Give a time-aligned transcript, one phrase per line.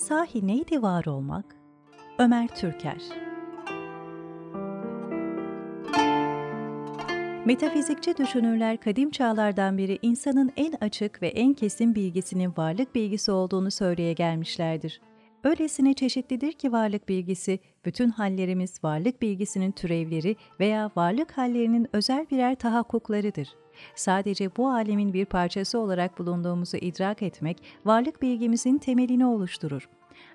[0.00, 1.44] Sahi neydi var olmak?
[2.18, 3.02] Ömer Türker
[7.44, 13.70] Metafizikçi düşünürler kadim çağlardan beri insanın en açık ve en kesin bilgisinin varlık bilgisi olduğunu
[13.70, 15.00] söyleye gelmişlerdir.
[15.44, 22.54] Öylesine çeşitlidir ki varlık bilgisi, bütün hallerimiz varlık bilgisinin türevleri veya varlık hallerinin özel birer
[22.54, 23.48] tahakkuklarıdır.
[23.94, 29.88] Sadece bu alemin bir parçası olarak bulunduğumuzu idrak etmek, varlık bilgimizin temelini oluşturur.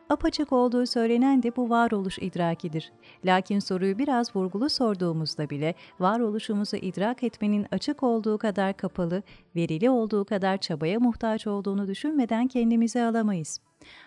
[0.10, 2.92] Apaçık olduğu söylenen de bu varoluş idrakidir.
[3.26, 9.24] Lakin soruyu biraz vurgulu sorduğumuzda bile varoluşumuzu idrak etmenin açık olduğu kadar kapalı,
[9.56, 13.60] verili olduğu kadar çabaya muhtaç olduğunu düşünmeden kendimize alamayız.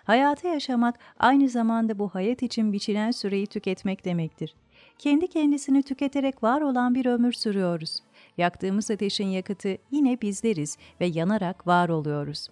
[0.04, 4.54] Hayatı yaşamak aynı zamanda bu hayat için biçilen süreyi tüketmek demektir.
[4.98, 7.98] Kendi kendisini tüketerek var olan bir ömür sürüyoruz.
[8.36, 12.48] Yaktığımız ateşin yakıtı yine bizleriz ve yanarak var oluyoruz.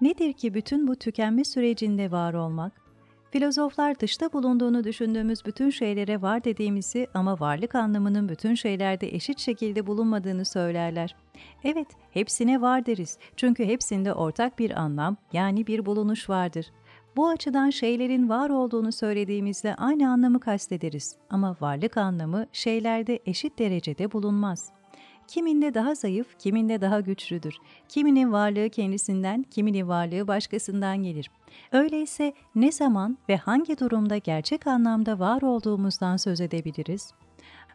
[0.00, 2.85] Nedir ki bütün bu tükenme sürecinde var olmak?
[3.36, 9.86] Filozoflar dışta bulunduğunu düşündüğümüz bütün şeylere var dediğimizi ama varlık anlamının bütün şeylerde eşit şekilde
[9.86, 11.16] bulunmadığını söylerler.
[11.64, 13.18] Evet, hepsine var deriz.
[13.36, 16.66] Çünkü hepsinde ortak bir anlam, yani bir bulunuş vardır.
[17.16, 24.12] Bu açıdan şeylerin var olduğunu söylediğimizde aynı anlamı kastederiz ama varlık anlamı şeylerde eşit derecede
[24.12, 24.75] bulunmaz.
[25.28, 27.54] Kiminde daha zayıf, kiminde daha güçlüdür.
[27.88, 31.30] Kiminin varlığı kendisinden, kiminin varlığı başkasından gelir.
[31.72, 37.12] Öyleyse ne zaman ve hangi durumda gerçek anlamda var olduğumuzdan söz edebiliriz?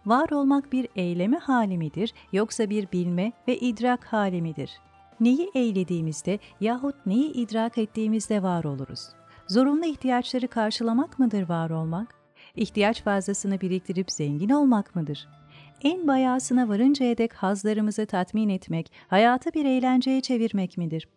[0.06, 4.72] Var olmak bir eyleme hali midir yoksa bir bilme ve idrak hali midir?
[5.20, 9.10] Neyi eylediğimizde yahut neyi idrak ettiğimizde var oluruz?
[9.48, 12.16] Zorunlu ihtiyaçları karşılamak mıdır var olmak?
[12.56, 15.41] İhtiyaç fazlasını biriktirip zengin olmak mıdır?
[15.84, 21.08] En bayasına varıncaya dek hazlarımızı tatmin etmek, hayatı bir eğlenceye çevirmek midir?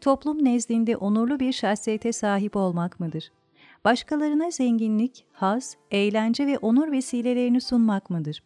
[0.00, 3.32] Toplum nezdinde onurlu bir şahsiyete sahip olmak mıdır?
[3.84, 8.42] Başkalarına zenginlik, haz, eğlence ve onur vesilelerini sunmak mıdır?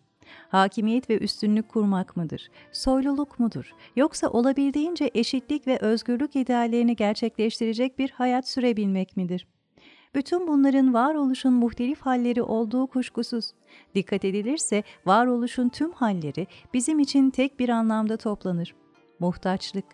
[0.49, 2.51] Hakimiyet ve üstünlük kurmak mıdır?
[2.73, 3.75] Soyluluk mudur?
[3.97, 9.47] Yoksa olabildiğince eşitlik ve özgürlük ideallerini gerçekleştirecek bir hayat sürebilmek midir?
[10.17, 13.53] Bütün bunların varoluşun muhtelif halleri olduğu kuşkusuz.
[13.95, 18.75] Dikkat edilirse varoluşun tüm halleri bizim için tek bir anlamda toplanır.
[19.19, 19.85] Muhtaçlık.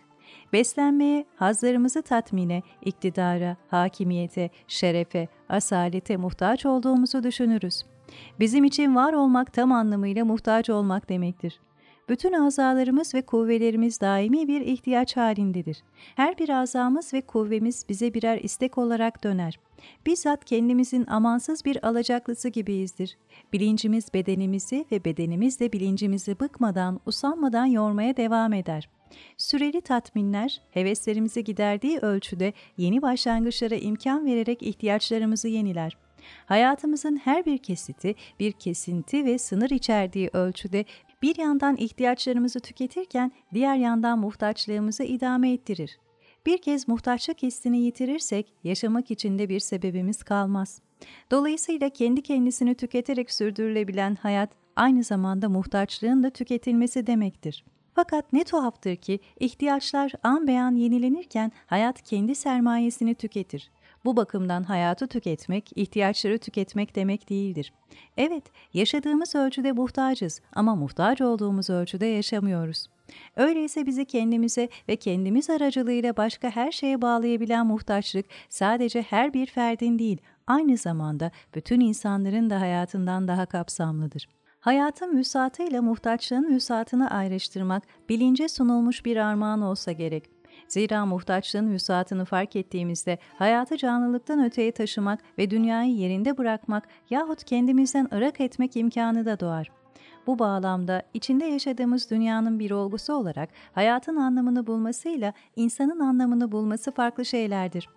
[0.53, 7.85] Beslenmeye, hazlarımızı tatmine, iktidara, hakimiyete, şerefe, asalete muhtaç olduğumuzu düşünürüz.
[8.39, 11.59] Bizim için var olmak tam anlamıyla muhtaç olmak demektir.
[12.09, 15.83] Bütün azalarımız ve kuvvelerimiz daimi bir ihtiyaç halindedir.
[16.15, 19.59] Her bir azamız ve kuvvemiz bize birer istek olarak döner.
[20.05, 23.17] Bizzat kendimizin amansız bir alacaklısı gibiyizdir.
[23.53, 28.89] Bilincimiz bedenimizi ve bedenimiz de bilincimizi bıkmadan, usanmadan yormaya devam eder.
[29.37, 35.97] Süreli tatminler, heveslerimizi giderdiği ölçüde yeni başlangıçlara imkan vererek ihtiyaçlarımızı yeniler.
[36.45, 40.85] Hayatımızın her bir kesiti, bir kesinti ve sınır içerdiği ölçüde
[41.23, 45.97] bir yandan ihtiyaçlarımızı tüketirken diğer yandan muhtaçlığımızı idame ettirir.
[46.45, 50.81] Bir kez muhtaçlık hissini yitirirsek yaşamak için de bir sebebimiz kalmaz.
[51.31, 57.65] Dolayısıyla kendi kendisini tüketerek sürdürülebilen hayat aynı zamanda muhtaçlığın da tüketilmesi demektir.
[57.95, 63.71] Fakat ne tuhaftır ki ihtiyaçlar an beyan yenilenirken hayat kendi sermayesini tüketir.
[64.05, 67.73] Bu bakımdan hayatı tüketmek, ihtiyaçları tüketmek demek değildir.
[68.17, 68.43] Evet,
[68.73, 72.87] yaşadığımız ölçüde muhtacız ama muhtaç olduğumuz ölçüde yaşamıyoruz.
[73.35, 79.99] Öyleyse bizi kendimize ve kendimiz aracılığıyla başka her şeye bağlayabilen muhtaçlık sadece her bir ferdin
[79.99, 84.27] değil, aynı zamanda bütün insanların da hayatından daha kapsamlıdır.
[84.59, 90.32] Hayatın vüsatıyla muhtaçlığın vüsatını ayrıştırmak bilince sunulmuş bir armağan olsa gerek.
[90.67, 98.07] Zira muhtaçlığın vüsatını fark ettiğimizde hayatı canlılıktan öteye taşımak ve dünyayı yerinde bırakmak yahut kendimizden
[98.13, 99.71] ırak etmek imkanı da doğar.
[100.27, 107.25] Bu bağlamda içinde yaşadığımız dünyanın bir olgusu olarak hayatın anlamını bulmasıyla insanın anlamını bulması farklı
[107.25, 107.89] şeylerdir.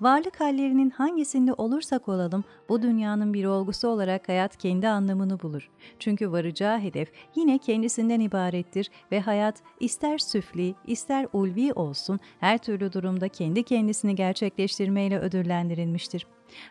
[0.00, 5.70] Varlık hallerinin hangisinde olursak olalım bu dünyanın bir olgusu olarak hayat kendi anlamını bulur.
[5.98, 12.92] Çünkü varacağı hedef yine kendisinden ibarettir ve hayat ister süfli ister ulvi olsun her türlü
[12.92, 16.26] durumda kendi kendisini gerçekleştirmeyle ödüllendirilmiştir.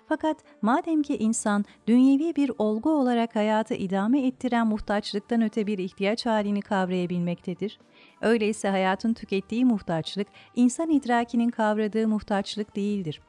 [0.07, 6.25] Fakat madem ki insan dünyevi bir olgu olarak hayatı idame ettiren muhtaçlıktan öte bir ihtiyaç
[6.25, 7.79] halini kavrayabilmektedir,
[8.21, 13.21] öyleyse hayatın tükettiği muhtaçlık insan idrakinin kavradığı muhtaçlık değildir.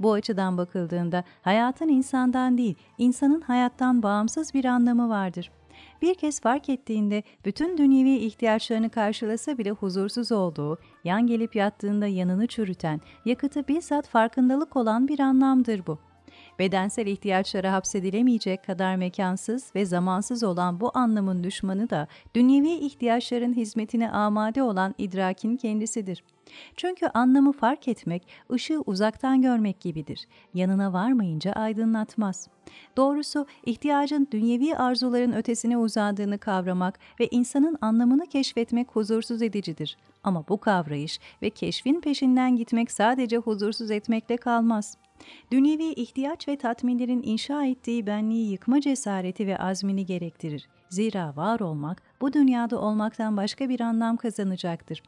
[0.00, 5.50] Bu açıdan bakıldığında hayatın insandan değil, insanın hayattan bağımsız bir anlamı vardır.
[6.02, 12.46] Bir kez fark ettiğinde bütün dünyevi ihtiyaçlarını karşılasa bile huzursuz olduğu, yan gelip yattığında yanını
[12.46, 16.07] çürüten, yakıtı bizzat farkındalık olan bir anlamdır bu.
[16.58, 24.10] Bedensel ihtiyaçlara hapsedilemeyecek kadar mekansız ve zamansız olan bu anlamın düşmanı da dünyevi ihtiyaçların hizmetine
[24.10, 26.24] amade olan idrakin kendisidir.
[26.76, 30.26] Çünkü anlamı fark etmek, ışığı uzaktan görmek gibidir.
[30.54, 32.48] Yanına varmayınca aydınlatmaz.
[32.96, 39.96] Doğrusu ihtiyacın dünyevi arzuların ötesine uzandığını kavramak ve insanın anlamını keşfetmek huzursuz edicidir.
[40.24, 44.96] Ama bu kavrayış ve keşfin peşinden gitmek sadece huzursuz etmekle kalmaz.
[45.52, 50.68] Dünyevi ihtiyaç ve tatminlerin inşa ettiği benliği yıkma cesareti ve azmini gerektirir.
[50.88, 55.02] Zira var olmak, bu dünyada olmaktan başka bir anlam kazanacaktır.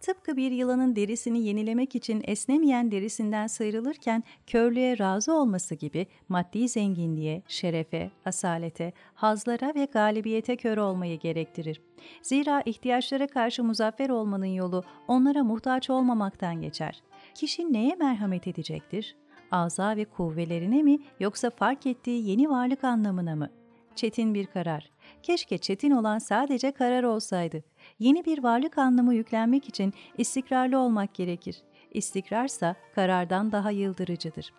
[0.00, 7.42] Tıpkı bir yılanın derisini yenilemek için esnemeyen derisinden sıyrılırken körlüğe razı olması gibi maddi zenginliğe,
[7.48, 11.80] şerefe, asalete, hazlara ve galibiyete kör olmayı gerektirir.
[12.22, 17.02] Zira ihtiyaçlara karşı muzaffer olmanın yolu onlara muhtaç olmamaktan geçer.
[17.34, 19.16] Kişi neye merhamet edecektir?
[19.50, 23.50] Aza ve kuvvelerine mi yoksa fark ettiği yeni varlık anlamına mı?
[23.94, 24.90] Çetin bir karar.
[25.22, 27.62] Keşke çetin olan sadece karar olsaydı.
[27.98, 31.56] Yeni bir varlık anlamı yüklenmek için istikrarlı olmak gerekir.
[31.90, 34.52] İstikrarsa karardan daha yıldırıcıdır.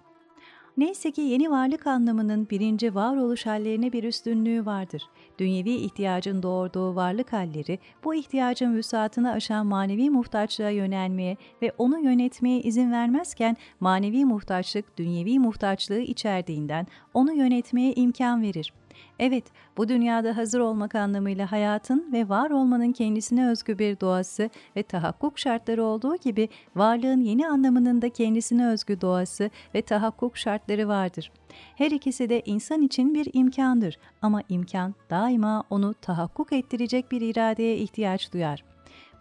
[0.77, 5.03] Neyse ki yeni varlık anlamının birinci varoluş hallerine bir üstünlüğü vardır.
[5.39, 12.62] Dünyevi ihtiyacın doğurduğu varlık halleri bu ihtiyacın vüsatını aşan manevi muhtaçlığa yönelmeye ve onu yönetmeye
[12.62, 18.73] izin vermezken manevi muhtaçlık dünyevi muhtaçlığı içerdiğinden onu yönetmeye imkan verir.
[19.19, 19.44] Evet,
[19.77, 25.39] bu dünyada hazır olmak anlamıyla hayatın ve var olmanın kendisine özgü bir doğası ve tahakkuk
[25.39, 31.31] şartları olduğu gibi varlığın yeni anlamının da kendisine özgü doğası ve tahakkuk şartları vardır.
[31.75, 37.77] Her ikisi de insan için bir imkandır ama imkan daima onu tahakkuk ettirecek bir iradeye
[37.77, 38.63] ihtiyaç duyar.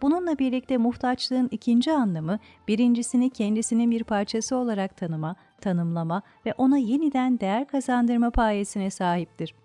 [0.01, 7.39] Bununla birlikte muhtaçlığın ikinci anlamı, birincisini kendisinin bir parçası olarak tanıma, tanımlama ve ona yeniden
[7.39, 9.55] değer kazandırma payesine sahiptir.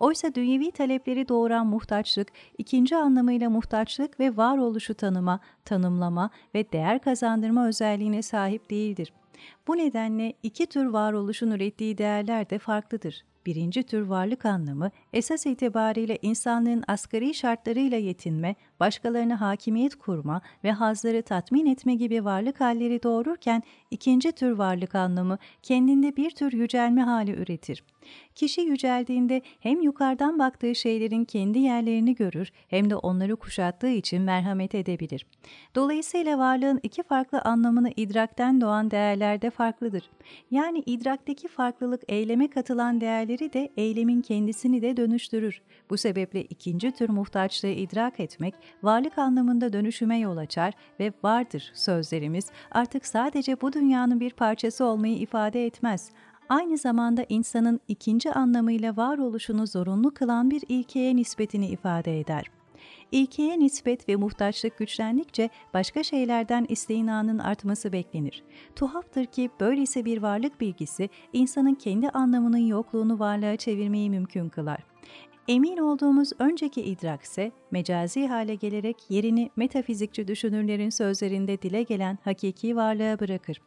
[0.00, 2.28] Oysa dünyevi talepleri doğuran muhtaçlık,
[2.58, 9.12] ikinci anlamıyla muhtaçlık ve varoluşu tanıma, tanımlama ve değer kazandırma özelliğine sahip değildir.
[9.68, 13.24] Bu nedenle iki tür varoluşun ürettiği değerler de farklıdır.
[13.46, 21.22] Birinci tür varlık anlamı, esas itibariyle insanlığın asgari şartlarıyla yetinme, başkalarına hakimiyet kurma ve hazları
[21.22, 27.32] tatmin etme gibi varlık halleri doğururken, ikinci tür varlık anlamı kendinde bir tür yücelme hali
[27.32, 27.84] üretir.
[28.34, 34.74] Kişi yüceldiğinde hem yukarıdan baktığı şeylerin kendi yerlerini görür hem de onları kuşattığı için merhamet
[34.74, 35.26] edebilir.
[35.74, 40.10] Dolayısıyla varlığın iki farklı anlamını idrakten doğan değerler de farklıdır.
[40.50, 45.62] Yani idrakteki farklılık eyleme katılan değerleri de eylemin kendisini de dönüştürür.
[45.90, 52.50] Bu sebeple ikinci tür muhtaçlığı idrak etmek varlık anlamında dönüşüme yol açar ve vardır sözlerimiz
[52.70, 56.10] artık sadece bu dünyanın bir parçası olmayı ifade etmez
[56.48, 62.44] aynı zamanda insanın ikinci anlamıyla varoluşunu zorunlu kılan bir ilkeye nispetini ifade eder.
[63.12, 68.42] İlkeye nispet ve muhtaçlık güçlendikçe başka şeylerden istinanın artması beklenir.
[68.76, 74.89] Tuhaftır ki böylesi bir varlık bilgisi insanın kendi anlamının yokluğunu varlığa çevirmeyi mümkün kılar.
[75.48, 82.76] Emin olduğumuz önceki idrak ise mecazi hale gelerek yerini metafizikçi düşünürlerin sözlerinde dile gelen hakiki
[82.76, 83.60] varlığa bırakır.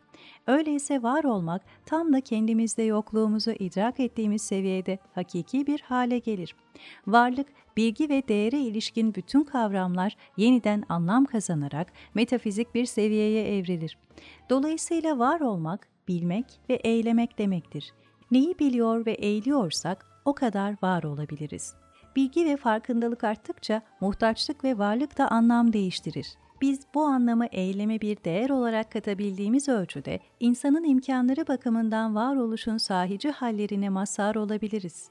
[0.48, 6.56] Öyleyse var olmak tam da kendimizde yokluğumuzu idrak ettiğimiz seviyede hakiki bir hale gelir.
[7.08, 7.48] Varlık,
[7.78, 13.98] bilgi ve değere ilişkin bütün kavramlar yeniden anlam kazanarak metafizik bir seviyeye evrilir.
[14.50, 17.94] Dolayısıyla var olmak, bilmek ve eylemek demektir.
[18.32, 21.74] Neyi biliyor ve eğiliyorsak o kadar var olabiliriz.
[22.16, 26.28] Bilgi ve farkındalık arttıkça muhtaçlık ve varlık da anlam değiştirir.
[26.62, 33.90] Biz bu anlamı eyleme bir değer olarak katabildiğimiz ölçüde insanın imkanları bakımından varoluşun sahici hallerine
[33.90, 35.10] mazhar olabiliriz.